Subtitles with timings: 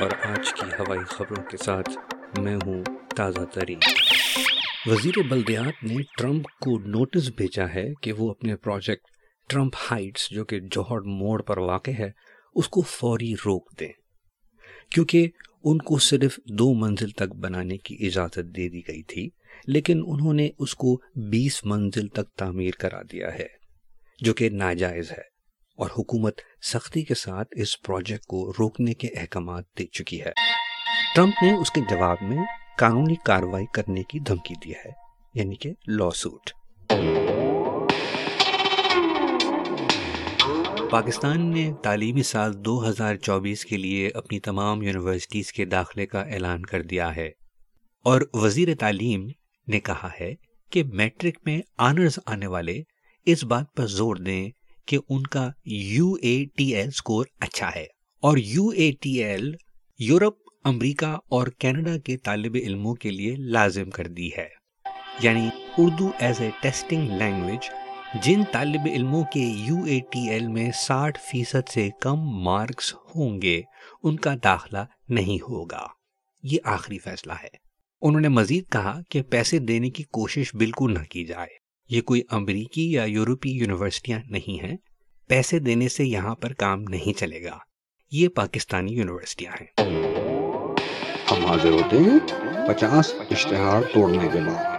[0.00, 1.90] اور آج کی ہوائی خبروں کے ساتھ
[2.38, 2.84] میں ہوں
[3.16, 3.78] تازہ ترین۔
[4.86, 9.06] وزیر بلدیات نے ٹرمپ کو نوٹس بھیجا ہے کہ وہ اپنے پروجیکٹ
[9.48, 12.10] ٹرمپ ہائٹس جو کہ جوہر موڑ پر واقع ہے،
[12.54, 13.92] اس کو فوری روک دیں۔
[14.90, 15.28] کیونکہ
[15.64, 19.30] ان کو صرف دو منزل تک بنانے کی اجازت دے دی گئی تھی،
[19.66, 21.00] لیکن انہوں نے اس کو
[21.30, 23.63] بیس منزل تک تعمیر کرا دیا ہے۔
[24.20, 25.22] جو کہ ناجائز ہے
[25.76, 30.32] اور حکومت سختی کے ساتھ اس پروجیکٹ کو روکنے کے احکامات دے چکی ہے۔
[31.16, 32.38] ٹرمپ نے اس کے جواب میں
[32.78, 34.90] قانونی کاروائی کرنے کی دھمکی دی ہے
[35.34, 36.50] یعنی کہ لا سوٹ۔
[40.90, 46.22] پاکستان نے تعلیمی سال دو ہزار چوبیس کے لیے اپنی تمام یونیورسٹیز کے داخلے کا
[46.22, 47.30] اعلان کر دیا ہے۔
[48.04, 49.28] اور وزیر تعلیم
[49.68, 50.34] نے کہا ہے
[50.70, 52.82] کہ میٹرک میں آنرز آنے والے
[53.26, 54.50] اس بات پر زور دیں
[54.86, 57.86] کہ ان کا U A T L score اچھا ہے
[58.20, 59.54] اور U A T L
[59.98, 64.48] Europe, امریکہ اور کینیڈا کے طالب علموں کے لیے لازم کر دی ہے۔
[65.22, 65.48] یعنی
[65.78, 67.70] Urdu as a testing language
[68.22, 73.42] جن طالب علموں کے یو اے ٹی ایل میں ساٹھ فیصد سے کم مارکس ہوں
[73.42, 73.62] گے،
[74.02, 75.86] ان کا داخلہ نہیں ہوگا۔
[76.42, 77.48] یہ آخری فیصلہ ہے۔
[78.02, 82.22] انہوں نے مزید کہا کہ پیسے دینے کی کوشش بالکل نہ کی جائے۔ یہ کوئی
[82.30, 84.76] امریکی یا یورپی یونیورسٹیاں نہیں ہیں۔
[85.28, 87.58] پیسے دینے سے یہاں پر کام نہیں چلے گا۔
[88.12, 89.90] یہ پاکستانی یونیورسٹیاں ہیں۔
[91.30, 92.18] ہم حاضر ہوتے ہیں
[92.68, 94.76] پچاس اشتہار توڑنے کے بعد۔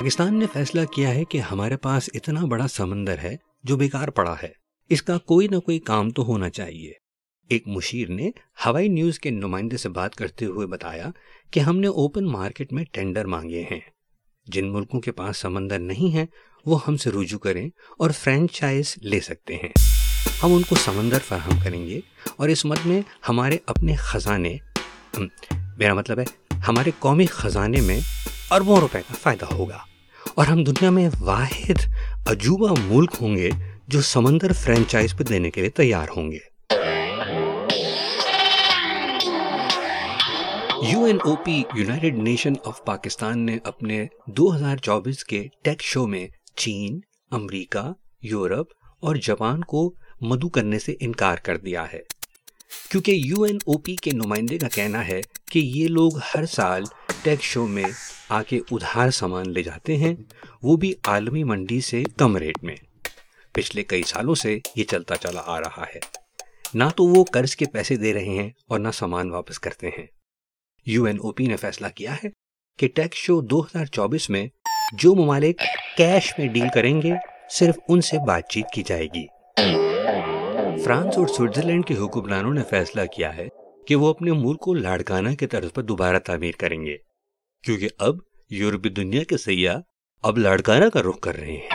[0.00, 4.34] پاکستان نے فیصلہ کیا ہے کہ ہمارے پاس اتنا بڑا سمندر ہے جو بیکار پڑا
[4.42, 4.48] ہے۔
[4.90, 7.03] اس کا کوئی نہ کوئی کام تو ہونا چاہیے۔
[7.48, 8.30] ایک مشیر نے
[8.66, 11.10] ہوائی نیوز کے نمائندے سے بات کرتے ہوئے بتایا
[11.50, 13.80] کہ ہم نے اوپن مارکیٹ میں ٹینڈر مانگے ہیں۔
[14.46, 16.26] جن ملکوں کے پاس سمندر نہیں ہے
[16.66, 17.68] وہ ہم سے رجوع کریں
[17.98, 19.72] اور فرینچائز لے سکتے ہیں۔
[20.42, 22.00] ہم ان کو سمندر فراہم کریں گے
[22.36, 24.56] اور اس مت میں ہمارے اپنے خزانے
[25.78, 28.00] میرا مطلب ہے ہمارے قومی خزانے میں
[28.50, 29.78] اربوں روپے کا فائدہ ہوگا۔
[30.34, 31.86] اور ہم دنیا میں واحد
[32.26, 33.50] عجوبہ ملک ہوں گے
[33.88, 36.53] جو سمندر فرینچائز پہ دینے کے لیے تیار ہوں گے۔
[40.92, 45.82] U N O P United Nation of Pakistan نے اپنے دو ہزار چوبیس کے ٹیک
[45.82, 47.00] شو میں چین،
[47.30, 48.66] امریکہ، یورپ
[49.00, 52.00] اور جاپان کو مدعو کرنے سے انکار کر دیا ہے۔
[52.90, 56.82] کیونکہ یو این او پی کے نمائندے کا کہنا ہے کہ یہ لوگ ہر سال
[57.22, 57.84] ٹیک شو میں
[58.28, 60.14] آ کے ادھار سامان لے جاتے ہیں،
[60.62, 62.76] وہ بھی عالمی منڈی سے کم ریٹ میں۔
[63.52, 66.00] پچھلے کئی سالوں سے یہ چلتا چلا آ رہا ہے۔
[66.74, 70.06] نہ تو وہ قرض کے پیسے دے رہے ہیں اور نہ سامان واپس کرتے ہیں۔
[70.86, 72.28] یو این او پی نے فیصلہ کیا ہے
[72.78, 74.46] کہ ٹیکس شو دو ہزار چوبیس میں
[74.92, 75.62] جو ممالک
[75.96, 77.12] کیش میں ڈیل کریں گے،
[77.50, 79.26] صرف ان سے بات چیت کی جائے گی۔
[80.84, 83.48] فرانس اور سوئٹزرلینڈ کے حکمرانوں نے فیصلہ کیا ہے
[83.86, 86.96] کہ وہ اپنے ملک کو لاڑکانہ کے طرز پر دوبارہ تعمیر کریں گے۔
[87.62, 88.16] کیونکہ اب
[88.50, 89.78] یورپی دنیا کے سیاح
[90.22, 91.68] اب لاڑکانہ کا رخ کر رہے ہیں۔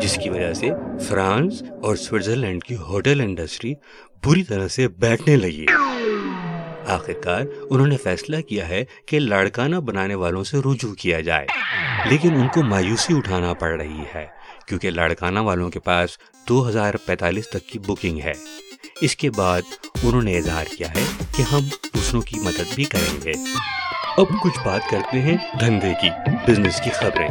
[0.00, 0.70] جس کی وجہ سے
[1.00, 3.74] فرانس اور سوئٹزرلینڈ کی ہوٹل انڈسٹری
[4.24, 5.95] بری طرح سے بیٹھنے لگی۔ ہے
[6.86, 11.46] آخر کار انہوں نے فیصلہ کیا ہے کہ لاڑکانہ بنانے والوں سے رجوع کیا جائے۔
[12.08, 14.26] لیکن ان کو مایوسی اٹھانا پڑ رہی ہے،
[14.66, 16.10] کیونکہ لاڑکانہ والوں کے پاس
[16.48, 18.32] دو ہزار پینتالیس تک کی بکنگ ہے۔
[19.00, 19.62] اس کے بعد
[20.02, 21.04] انہوں نے اظہار کیا ہے
[21.36, 21.60] کہ ہم
[21.94, 23.32] دوسروں کی مدد بھی کریں گے۔
[24.16, 26.10] اب کچھ بات کرتے ہیں دھندے کی
[26.46, 27.28] بزنس کی خبریں۔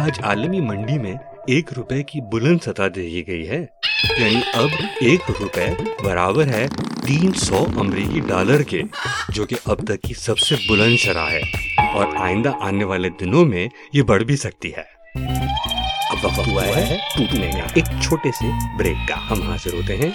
[0.00, 1.14] آج عالمی منڈی میں
[1.46, 3.66] ایک روپے کی بلند سطح دیکھی گئی ہے۔
[4.00, 4.68] یعنی اب
[5.00, 5.66] ایک روپے
[6.04, 6.66] برابر ہے
[7.06, 8.80] تین سو امریکی ڈالر کے
[9.28, 11.40] جو کہ اب تک کی سب سے بلند شرح ہے
[11.94, 14.84] اور آئندہ آنے والے دنوں میں یہ بڑھ بھی سکتی ہے
[16.10, 20.10] اب وقت ہوا ہے ٹوٹنے کا ایک چھوٹے سے بریک کا ہم حاضر ہوتے ہیں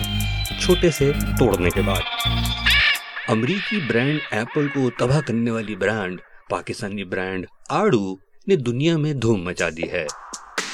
[0.60, 2.28] چھوٹے سے توڑنے کے بعد
[3.30, 8.16] امریکی برانڈ ایپل کو تباہ کرنے والی برانڈ پاکستانی برانڈ آڑو
[8.48, 10.06] نے دنیا میں دھوم مچا دی ہے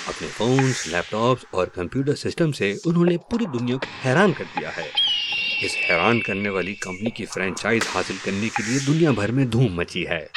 [0.08, 4.44] اپنے فونز لیپ ٹاپس اور کمپیوٹر سسٹم سے انہوں نے پوری دنیا کو حیران کر
[4.60, 4.90] دیا ہے۔
[5.66, 9.76] اس حیران کرنے والی کمپنی کی فرینچائز حاصل کرنے کے لیے دنیا بھر میں دھوم
[9.76, 10.28] مچی ہے۔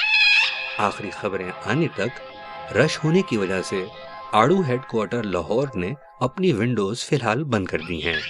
[0.79, 2.37] آخری خبریں آنے تک
[2.77, 3.85] رش ہونے کی وجہ سے
[4.33, 8.21] آڑو ہیڈ کوارٹر لاہور نے اپنی ونڈوز فی الحال بند کر دی ہیں۔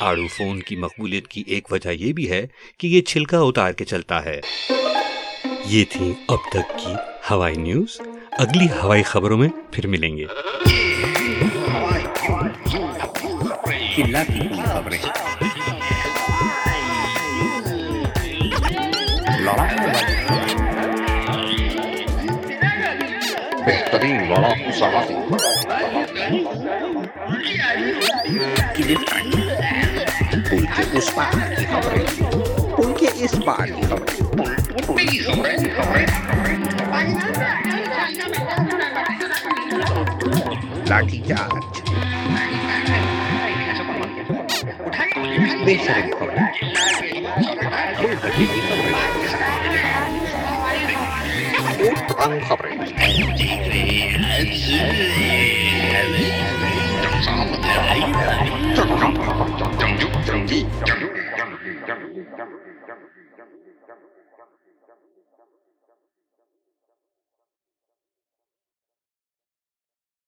[0.00, 2.46] آڑو فون کی مقبولیت کی ایک وجہ یہ بھی ہے
[2.78, 4.40] کہ یہ چھلکا اتار کے چلتا ہے۔
[5.64, 6.92] یہ تھی اب تک کی
[7.30, 8.00] ہوائی نیوز
[8.38, 10.24] اگلی ہوائی خبروں میں پھر ملیں گے۔
[23.66, 24.70] بہترین لڑاکو
[30.92, 32.24] اس پار کی خبریں۔
[32.78, 35.67] ان کے اس پار کی خبریں۔
[40.88, 41.78] لگ جات